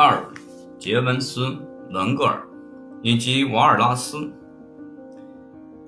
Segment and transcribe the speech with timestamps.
[0.00, 0.22] 二，
[0.78, 1.56] 杰文斯、
[1.90, 2.40] 门格尔
[3.02, 4.30] 以及瓦尔拉斯，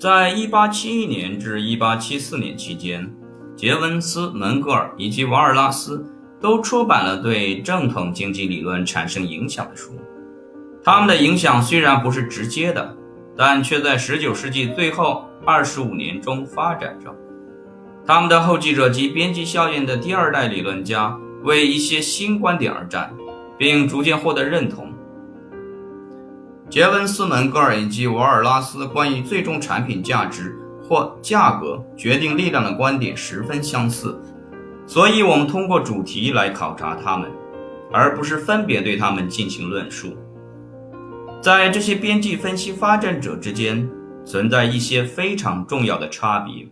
[0.01, 3.09] 在1871年至1874年期间，
[3.55, 6.05] 杰文斯、门格尔以及瓦尔拉斯
[6.41, 9.93] 都出版了对正统经济理论产生影响的书。
[10.83, 12.97] 他们的影响虽然不是直接的，
[13.37, 17.15] 但却在19世纪最后25年中发展着。
[18.05, 23.15] 他们的后继者及边际效应的第二代理论家为一些新观点而战，
[23.61, 24.91] 并逐渐获得认同。
[26.71, 34.19] 杰文斯、门格尔以及瓦尔拉斯关于最终产品价值或价格决定力量的观点十分相似，
[34.87, 37.31] 所以我们通过主题来考察他们，
[37.93, 40.17] 而不是分别对他们进行论述。
[41.43, 43.87] 在这些边际分析发展者之间，
[44.25, 46.67] 存在一些非常重要的差别。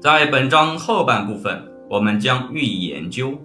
[0.00, 3.38] 在本章后半部分，我们将予以研究，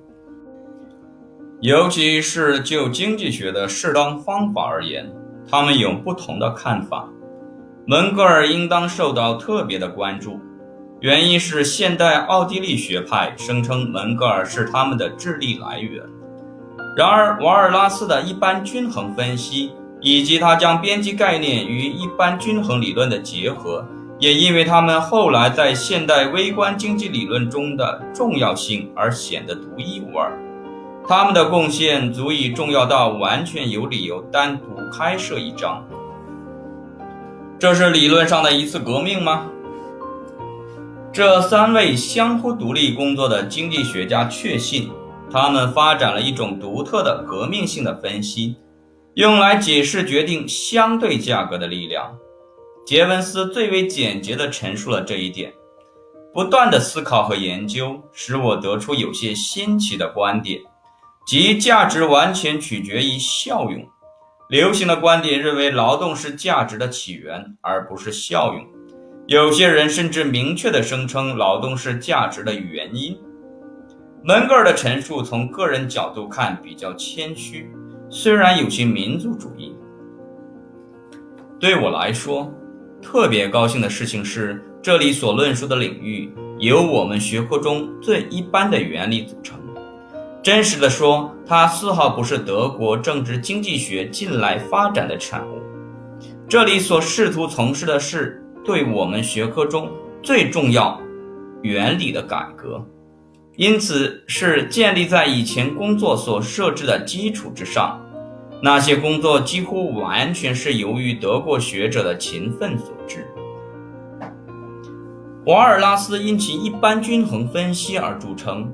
[1.62, 5.12] 尤其是就经济学的适当方法而言，
[5.50, 7.08] 他们有不同的看法。
[7.86, 10.40] 门格尔应当受到特别的关注，
[11.02, 16.04] 原因是现代奥地利学派声称门格尔是他们的智力来源。
[16.96, 19.72] 然而，瓦尔拉斯的一般均衡分析。
[20.02, 23.86] 以及他将边际概念与一般均衡理论的结合，
[24.18, 30.32] 也因为他们后来在现代微观经济理论中的重要性而显得独一无二。
[31.10, 35.84] 他们的贡献足以重要到完全有理由单独开设一章。
[37.58, 39.50] 这是理论上的一次革命吗？
[41.12, 44.92] 这三位相互独立工作的经济学家确信，
[45.32, 48.58] 他们发展了一种独特的革命性的分析。
[49.16, 52.16] 用来解释决定相对价格的力量，
[52.86, 55.52] 杰文斯最为简洁地陈述了这一点。
[56.32, 60.62] 不断的思考和研究使我得出有些新奇的观点，
[61.30, 63.88] 即价值完全取决于效用。
[64.50, 68.66] 流行的观点认为劳动是价值的起源，而不是效用。
[69.28, 73.16] 有些人甚至明确地声称劳动是价值的原因。
[74.24, 77.72] 门格尔的陈述从个人角度看比较谦虚。
[78.10, 79.76] 虽然有些民族主义，
[81.60, 82.52] 对我来说，
[83.04, 89.60] 特别高兴的事情是，这里所论述的领域由我们学科中最一般的原理组成。
[90.42, 95.60] 真实的说，它丝毫不是德国政治经济学近来发展的产物。
[96.48, 99.92] 这里所试图从事的是对我们学科中
[100.24, 101.00] 最重要
[101.62, 102.84] 原理的改革。
[103.58, 108.00] 因此，是建立在以前工作所设置的基础之上。
[108.62, 113.28] 那些工作几乎完全是由于德国学者的勤奋所致。
[115.46, 118.72] 瓦尔拉斯因其一般均衡分析而著称，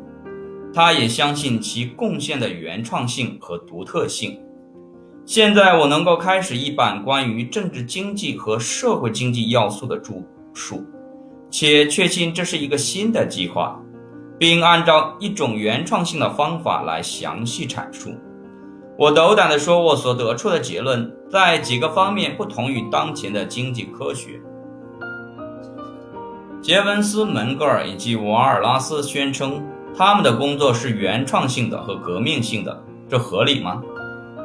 [0.75, 4.37] 他也相信其贡献的原创性和独特性。
[5.25, 10.15] 现在，我能够开始一版关于政治经济和社会经济要素的著
[10.53, 10.83] 述，
[11.49, 13.81] 且确信这是一个新的计划。
[14.37, 18.13] 并按照一种原创性的方法来详细阐述。
[18.97, 24.41] 我斗胆地说，我所得出的结论在几个方面不同于当前的经济科学。
[26.61, 29.63] 杰文斯、门格尔以及瓦尔拉斯宣称
[29.97, 33.81] 他们的工作是原创性的和革命性的，这合理吗？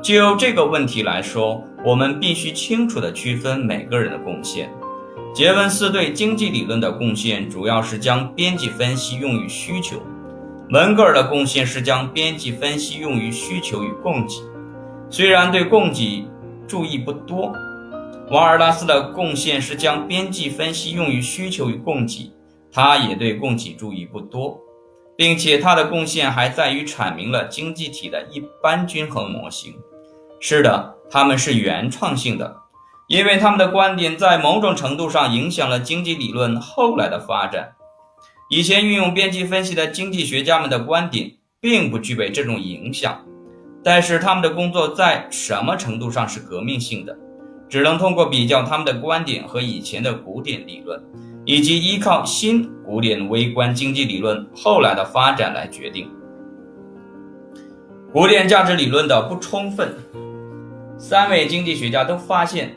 [0.01, 4.71] 就这个问题来说，我们必须清楚地区分每个人的贡献。
[5.35, 10.01] 杰文斯对经济理论的贡献主要是将边际分析用于需求，
[10.69, 14.37] 门格尔的贡献是将边际分析用于需求与供给，
[15.11, 16.25] 虽然对供给
[16.69, 17.53] 注意不多。
[18.31, 22.33] 瓦尔拉斯的贡献是将边际分析用于需求与供给，
[22.73, 24.57] 他也对供给注意不多，
[25.21, 29.75] 并且他的贡献还在于阐明了经济体的一般均衡模型。
[30.41, 32.57] 是的，他们是原创性的。
[33.07, 37.75] 因为他们的观点在某种程度上影响了经济理论后来的发展。
[38.49, 43.23] 以前运用边际分析的经济学家们的观点并不具备这种影响，
[43.85, 47.15] 但是他们的工作在什么程度上是革命性的，
[47.71, 51.01] 只能通过比较他们的观点和以前的古典理论，
[51.45, 56.11] 以及依靠新古典微观经济理论后来的发展来决定。
[58.13, 59.95] 古典价值理论的不充分，
[60.99, 62.75] 三位经济学家都发现。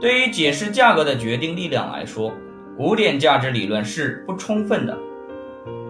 [0.00, 2.32] 对于解释价格的决定力量来说，
[2.76, 4.96] 古典价值理论是不充分的。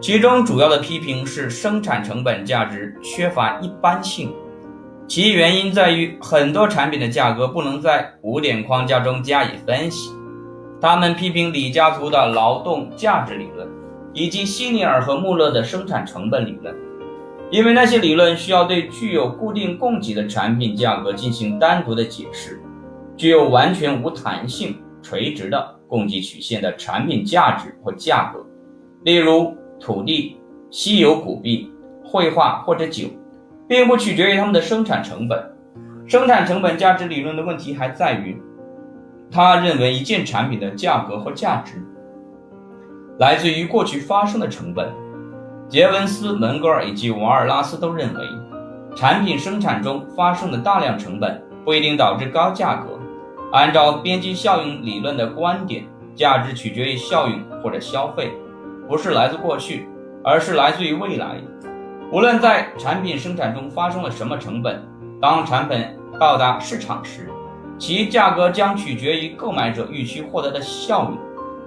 [0.01, 4.35] 其中主要的批评是生产成本价值缺乏一般性，
[5.15, 10.11] 其原因在于很多产品的价格不能在古典框架中加以分析。
[10.81, 13.69] 他们批评李嘉图的劳动价值理论，
[14.15, 16.75] 以及希尼尔和穆勒的生产成本理论。
[17.51, 22.59] 因为那些理论需要对具有固定供给的产品价格进行单独的解释，
[23.15, 28.43] 具有完全无弹性、垂直的供给曲线的产品价值或价格，
[29.05, 30.39] 例如土地、
[30.71, 31.71] 稀有古币、
[32.03, 33.09] 绘画或者酒，
[33.73, 35.43] 并不取决于它们的生产成本。
[36.07, 38.37] 生产成本价值理论的问题还在于，
[39.31, 41.83] 他认为一件产品的价格或价值
[43.19, 44.93] 来自于过去发生的成本。
[45.71, 48.21] 杰文斯、门格尔以及瓦尔拉斯都认为，
[48.95, 52.99] 产品生产中发生的大量成本不一定导致高价格。
[53.53, 58.33] 按照边际效应理论的观点，价值取决于效应或者消费，
[58.87, 59.89] 不是来自过去，
[60.23, 61.37] 而是来自于未来。
[62.13, 64.87] 无论在产品生产中发生了什么成本，
[65.19, 65.83] 当产品
[66.21, 67.31] 到达市场时，
[67.79, 71.19] 其价格将取决于购买者预期获得的效应。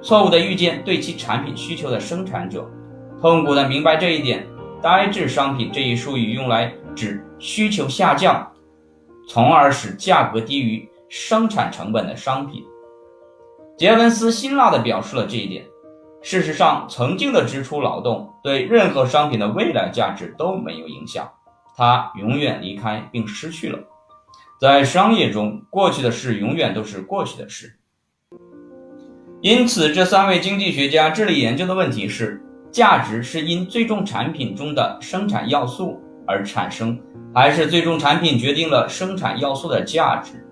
[0.04, 2.64] 错误的预见对其产品需求的生产者。
[3.20, 4.46] 痛苦地明白这一点，
[4.84, 8.48] 呆滞商品这一术语用来指需求下降，
[9.28, 12.64] 从而使价格低于生产成本的商品。
[13.76, 15.66] 杰文斯辛辣地表示了这一点。
[16.26, 21.32] 事实上，曾经的支出劳动对任何商品的未来价值都没有影响，
[21.78, 23.78] 它永远离开并失去了。
[24.60, 27.78] 在商业中，过去的事永远都是过去的事。
[29.42, 32.42] 因此，这三位经济学家致力研究的问题是。
[32.72, 35.98] 价值是因最终产品中的生产要素
[36.28, 37.00] 而产生，
[37.34, 40.46] 还是最终产品决定了生产要素的价值？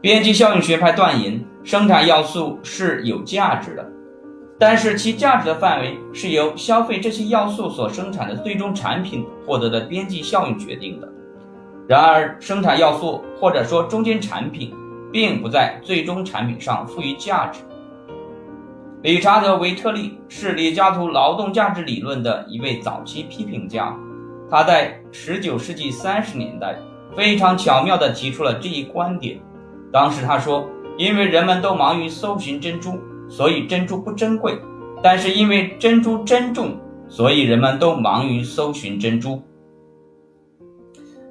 [0.00, 3.86] 边际效应学派断言，生产要素是有价值的，
[4.60, 11.08] 但是其价值的范围是由消费这些要素所生产的最终产品获得的边际效应决定的。
[11.88, 14.74] 然而，生产要素或者说中间产品，
[15.10, 17.60] 并不在最终产品上赋予价值。
[19.00, 23.96] 理查德·维特利是李嘉图劳动价值理论的一位早期批评家，
[24.50, 26.78] 他在19世纪30年代
[27.16, 29.40] 非常巧妙地提出了这一观点。
[29.90, 30.68] 当时他说
[30.98, 34.52] ：“因为人们都忙于搜寻珍珠，所以珍珠不珍贵；
[35.02, 36.76] 但是因为珍珠珍重，
[37.08, 39.40] 所以人们都忙于搜寻珍珠。”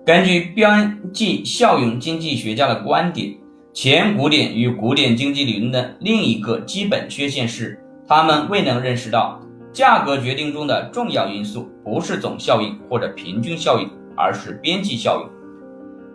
[0.05, 3.35] 根据边际效应经济学家的观点。
[3.71, 9.39] 前古典与古典经济理论的另一个基本缺陷是，他们未能认识到
[9.71, 13.87] 价格决定中的重要因素不是总效应或者平均效应，
[14.17, 15.29] 而是边际效应。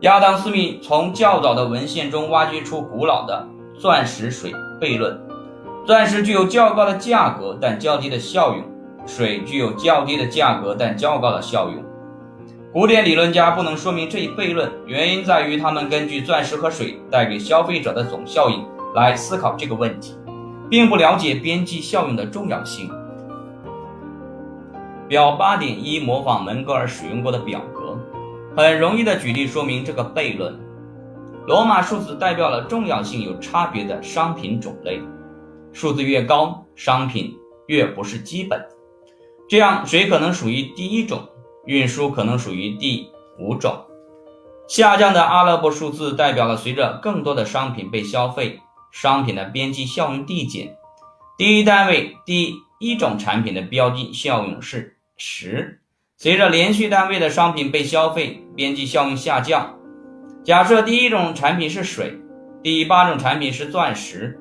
[0.00, 3.48] 亚当·斯密从较早的文献中挖掘出古老的
[3.78, 5.16] 钻石水悖论：
[5.86, 8.64] 钻石具有较高的价格但较低的效用，
[9.06, 11.84] 水具有较低的价格但较高的效用。
[12.72, 18.64] 古典理论家不能说明这一悖论，原因在于他们根据钻石和水带给消费者的总效应
[18.94, 20.16] 来思考这个问题，
[20.70, 22.90] 并不了解边际效用的重要性。
[25.06, 27.94] 表八点一模仿门格尔使用过的表格，
[28.56, 30.58] 很容易的举例说明这个悖论。
[31.46, 35.02] 罗马数字代表了重要性有差别的商品种类，
[35.74, 37.36] 数字越高，商品
[37.66, 38.64] 越不是基本。
[39.46, 41.28] 这样，水可能属于第一种。
[41.66, 43.86] 运输可能属于第五种。
[44.68, 48.60] 下降的阿拉伯数字代表了随着更多的商品被消费，
[48.92, 50.76] 商品的边际效用递减。
[51.38, 55.80] 第一单位第一种产品的标记效用是十。
[56.18, 59.78] 随着连续单位的商品被消费，边际效用下降。
[60.44, 62.18] 假设第一种产品是水，
[62.62, 64.38] 第八种产品是钻石。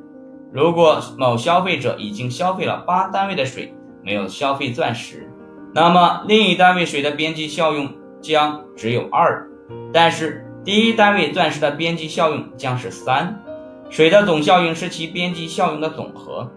[0.53, 5.27] 如果某消费者已经消费了八单位的水，没有消费钻石。
[5.73, 7.89] 那么另一单位水的边际效用
[8.21, 9.47] 将只有二，
[9.91, 13.41] 但是第一单位钻石的边际效用将是三。
[13.89, 16.51] 水的总效应是其边际效用的总和，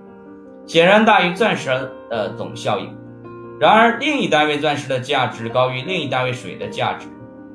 [0.67, 1.71] 显然大于钻石
[2.11, 2.95] 的总效应。
[3.59, 7.07] 然而另一单位钻石的价值高于另一单位水的价值。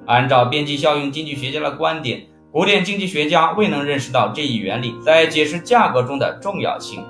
[0.08, 7.02] 按照边际效应经济学家的观点，古典经济学家未能认识到这一原理在解释价格中的重要性。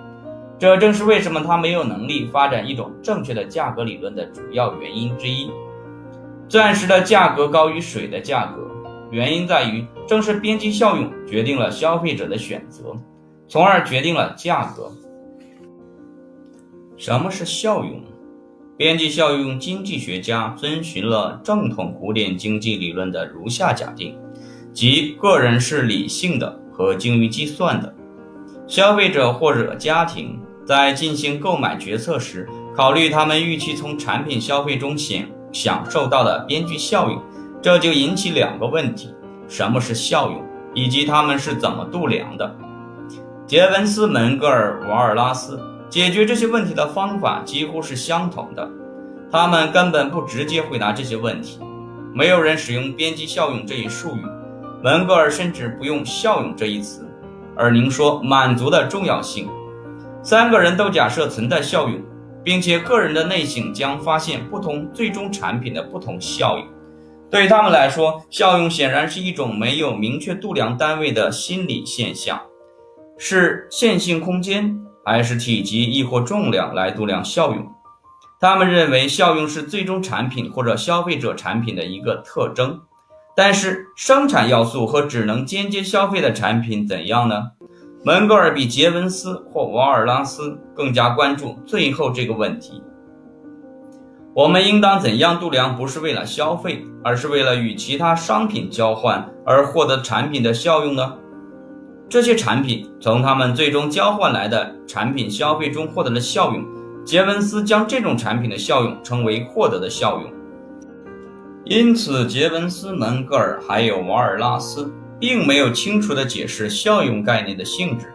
[0.59, 5.49] 这正是为什么他没有能力发展一种正确的价格理论的主要原因之一。
[6.47, 8.69] 钻石的价格高于水的价格，
[9.09, 12.95] 原因在于正是边际效用决定了消费者的选择，
[13.47, 14.91] 从而决定了价格。
[16.97, 17.99] 什么是效用？
[18.77, 24.15] 边际效用经济学家遵循了正统古典经济理论的如下假定：
[24.73, 27.93] 即个人是理性的和精于计算的，
[28.67, 30.39] 消费者或者家庭。
[30.63, 32.47] 在进行购买决策时，
[32.77, 37.19] 考虑他们预期从产品消费中享享受到的边际效应，
[37.61, 39.13] 这就引起两个问题：
[39.49, 40.41] 什么是效用，
[40.73, 42.55] 以及他们是怎么度量的？
[43.47, 45.59] 杰文斯、门格尔、瓦尔拉斯
[45.89, 48.69] 解决这些问题的方法几乎是相同的。
[49.29, 51.59] 他们根本不直接回答这些问题。
[52.13, 54.21] 没有人使用边际效用这一术语，
[54.83, 57.07] 门格尔甚至不用效用这一词。
[57.55, 59.47] 而您说满足的重要性，
[60.23, 62.01] 三个人都假设存在效用，
[62.43, 66.65] 并且个人的内省将发现不同最终产品的不同效应。
[67.29, 72.41] 对他们来说，效用显然是一种没有明确度量单位的心理现象，
[73.17, 77.67] 是线性空间还是体积亦或重量来度量效用？
[78.39, 82.79] 他们认为效用是最终产品或者消费者产品的一个特征，
[83.35, 87.51] 但是生产要素和只能间接消费的产品怎样呢？
[88.03, 92.81] 门格尔比杰文斯或瓦尔拉斯更加关注最后这个问题。
[94.33, 101.13] 我们应当怎样度量不是为了消费，而是为了与其他商品交换而获得产品的效用呢？
[102.09, 106.65] 这些产品从他们最终交换来的产品消费中获得的效用。
[107.05, 110.31] 杰文斯将这种产品的效用称为获得的效用，
[111.71, 118.13] 因此杰文斯、门格尔还有瓦尔拉斯并没有清楚地解释效用概念的性质。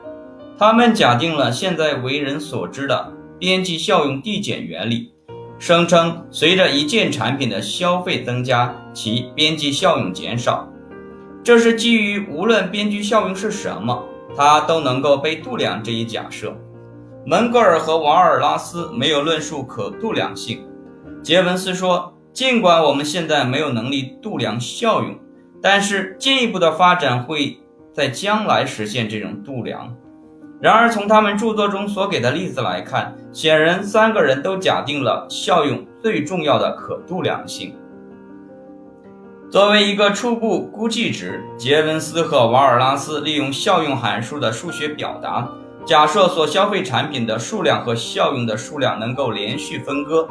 [0.58, 5.10] 他们假定了现在为人所知的边际效用递减原理，
[5.58, 10.70] 声称随着一件产品的消费增加，其边际效用减少。
[11.42, 14.04] 这是基于无论边际效用是什么，
[14.36, 16.54] 它都能够被度量这一假设。
[17.24, 20.60] 门格尔和瓦尔拉斯没有论述可度量性。
[21.22, 25.18] 杰文斯说：“尽管我们现在没有能力度量效用，
[25.62, 27.58] 但是进一步的发展会
[27.94, 29.96] 在将来实现这种度量。”
[30.60, 37.74] 然而，从他们著作中所给的例子来看，显然三个人都假定了效用最重要的可度量性。
[39.50, 45.48] 作为一个初步估计值，杰文斯和瓦尔拉斯利用效用函数的数学表达。
[45.86, 50.28] 假设所消费产品的数量和效用的数量能够连续分割，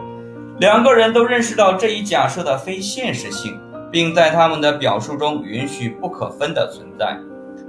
[0.58, 3.60] 两个人都认识到这一假设的非现实性，
[3.92, 7.18] 并在他们的表述中允许不可分的存在。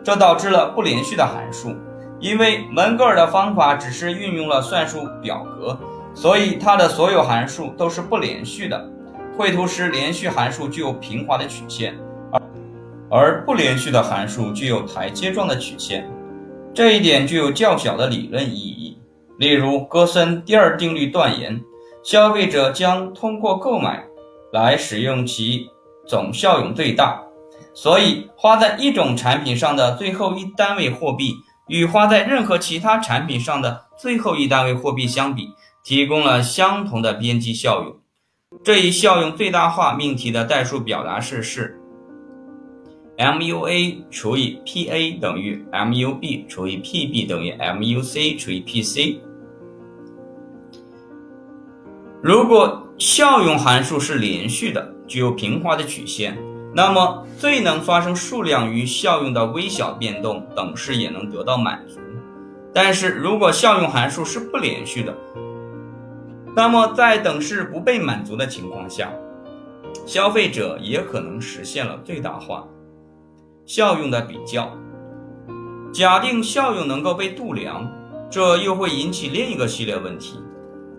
[0.05, 1.75] 这导致了不连续的函数，
[2.21, 5.77] 因为门格尔的方法只是运用了算术表格，
[6.15, 8.89] 所以它的所有函数都是不连续的。
[9.37, 11.99] 绘图时，连续函数具有平滑的曲线，
[12.31, 12.41] 而
[13.09, 16.09] 而不连续的函数具有台阶状的曲线。
[16.73, 18.97] 这一点具有较小的理论意义。
[19.39, 21.61] 例如，戈森第二定律断言，
[22.07, 24.07] 消费者将通过购买
[24.53, 25.69] 来使用其
[26.07, 27.21] 总效用最大。
[27.75, 31.35] 所以，花在一种产品上的最后一单位货币
[31.67, 35.49] 与花在任何其他产品上的最后一单位货币相比，
[35.83, 37.97] 提供了相同的边际效用。
[38.63, 41.77] 这一效用最大化命题的代数表达式是。
[43.19, 49.26] MUA 除以 PA 等于 MUB 除以 PB 等于 MUC 除以 PC。
[52.27, 56.37] 如果效用函数是连续的，具有平滑的曲线，
[56.75, 62.01] 那么最能发生数量与效用的微小变动等式也能得到满足。
[62.75, 65.15] 但是如果效用函数是不连续的，
[66.57, 69.13] 那么在等式不被满足的情况下，
[70.05, 72.67] 消费者也可能实现了最大化。
[73.67, 74.77] 效用的比较，
[75.93, 77.89] 假定效用能够被度量，
[78.29, 80.41] 这又会引起另一个系列问题。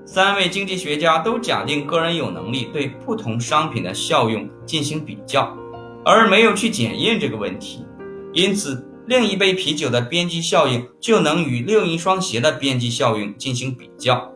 [0.08, 5.54] 三位经济学家都假定个人有能力对不同商品的效用进行比较，
[6.06, 7.86] 而没有去检验这个问题。
[8.32, 14.32] 因此，另一杯啤酒的边际效应就能与另一双鞋的边际效应进行比较。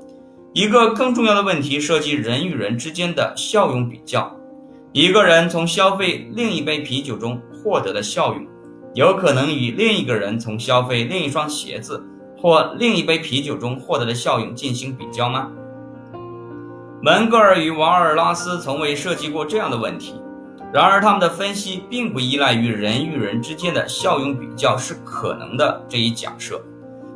[0.53, 4.35] 一个更重要的问题涉及人与人之间的效用比较。
[4.91, 7.41] 一个人从消费另一杯啤酒中。
[7.63, 8.43] 获得的效用，
[8.95, 12.03] 有可能与另一个人从消费另一双鞋子
[12.35, 15.51] 或另一杯啤酒中获得的效用进行比较吗？
[17.03, 20.21] 门格尔与瓦尔拉斯从未涉及过这样的问题。
[20.71, 26.61] 然而，他们的分析并不依赖于人与人之间的效用比较是可能的这一假设。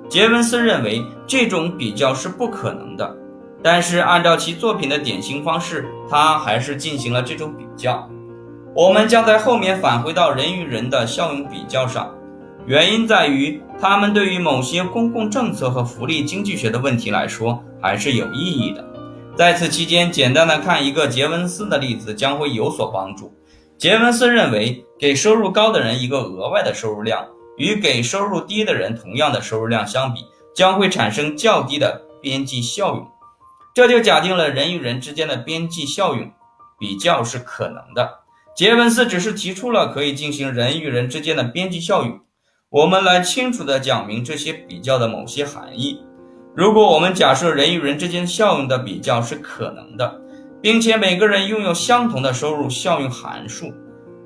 [0.10, 3.16] 杰文斯认为这种比较是不可能的，
[3.62, 8.10] 但是按照其作品的典型方式，他还是进行了这种比较。
[8.74, 12.12] 我们将在后面返回到人与人的效用比较上，
[12.66, 18.84] 原因在于他们对于某些公共政策和福利经济学的问题来说还是有意义的。
[19.36, 23.34] 在此期间，简单的看一个杰文斯的例子将会有所帮助。
[23.78, 27.28] 杰文斯认为，给收入高的人一个额外的收入量，
[27.58, 30.22] 与给收入低的人同样的收入量相比，
[30.56, 33.06] 将会产生较低的边际效用。
[33.74, 36.32] 这就假定了人与人之间的边际效用
[36.80, 38.20] 比较是可能的。
[38.56, 42.22] 杰文斯只是提出了可以进行人与人之间的边际效用。
[42.70, 46.00] 我们来清楚地讲明这些比较的某些含义。
[46.56, 50.22] 如果我们假设人与人之间效用的比较是可能的，
[50.62, 53.74] 并且每个人拥有相同的收入效用函数。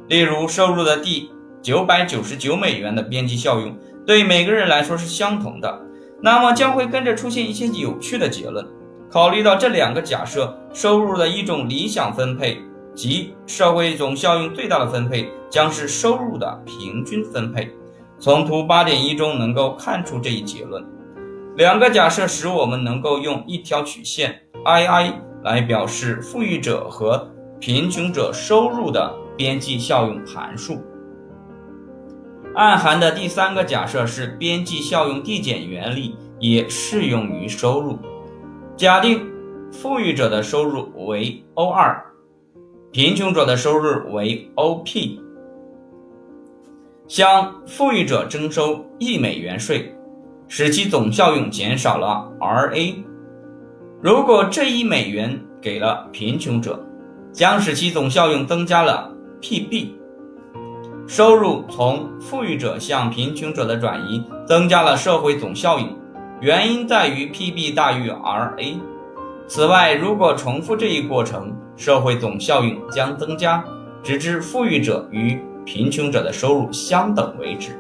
[0.08, 1.28] 例如，收入的第
[1.60, 5.82] 九百九十九美元的边际效用对每个人来说是相同的，
[6.22, 8.64] 那么将会跟着出现一些有趣的结论。
[9.10, 12.60] 考虑到这两个假设，收入的一种理想分配
[12.94, 17.72] 及社会总效用最大的分配将是收入的平均分配。
[18.20, 20.86] 从图八点一中能够看出这一结论。
[21.60, 25.14] 两个假设使我们能够用一条曲线 II
[25.44, 30.82] 来表示富裕者和贫穷者收入的边际效用函数。
[32.56, 38.00] 暗含的第三个假设是边际效用递减原理也适用于收入。
[38.78, 39.30] 假定
[39.70, 41.98] 富裕者的收入为 O2，
[42.94, 45.20] 贫穷者的收入为 OP，
[47.10, 49.94] 向富裕者征收一美元税，
[50.52, 52.96] 使其总效用减少了 RA。
[54.02, 56.84] 如果这一美元给了贫穷者，
[57.32, 59.90] 将使其总效用增加了 PB。
[61.08, 65.96] 收入从富裕者向贫穷者的转移增加了社会总效应。
[66.42, 68.80] 原因在于 PB 大于 RA。
[69.48, 73.64] 此外，如果重复这一过程，社会总效应将增加，
[74.02, 77.78] 直至富裕者与贫穷者的收入相等为止。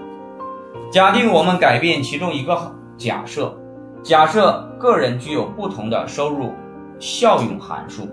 [0.92, 3.56] 假定我们改变其中一个假设，
[4.02, 6.54] 假设个人具有不同的收入
[7.00, 8.08] 效用函数，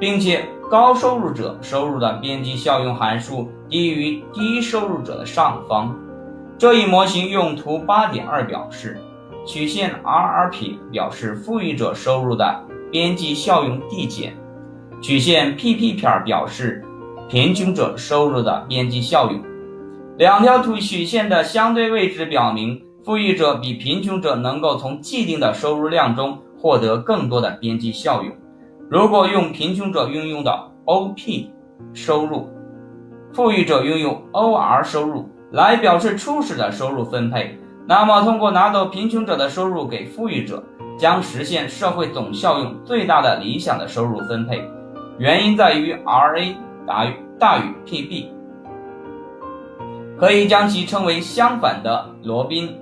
[0.00, 5.94] 并且高收入者收入的边际效用函数低于低收入者的上方。
[6.56, 8.98] 这一模型用图八点二表示。
[9.48, 14.36] 曲线 RRP 表示富裕者收入的边际效用递减，
[15.00, 16.84] 曲线 PP 片表示
[17.28, 19.40] 贫穷者收入的边际效用。
[20.18, 28.32] 两条图曲线的相对位置表明，富裕者比贫穷者能够从既定的收入量中获得更多的边际效用。
[28.88, 31.50] 如果用贫穷者运用的 OP
[31.92, 32.48] 收入，
[33.34, 37.58] 富裕者拥有 OR 收入来表示初始的收入分配。
[37.86, 40.64] 那么，通过拿走贫穷者的收入给富裕者，
[40.98, 44.66] 将实现社会总效用最大的理想的收入分配。
[45.18, 46.54] 原因在于 RA
[46.86, 48.28] 大于大于 PB，
[50.18, 52.78] 可以将其称为相反的罗宾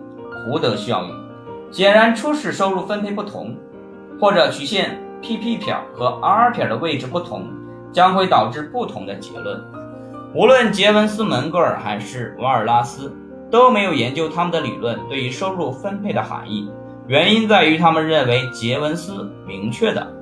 [0.47, 1.73] 胡德效应。
[1.73, 3.57] 显然，初始收入分配不同，
[4.21, 7.47] 或者曲线 PP 撇和 R 撇的位置不同，
[7.93, 9.63] 将会导致不同的结论。
[10.35, 13.13] 无论杰文斯、门格尔还是瓦尔拉斯。
[13.51, 16.69] 都没有研究他们的理论对于收入分配的含义，
[17.07, 20.13] 原因在于他们认为杰文斯明确的，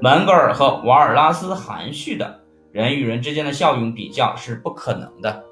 [0.00, 2.40] 门格尔和瓦尔拉斯含蓄的
[2.72, 5.44] 人与人之间的效用比较是不可能的。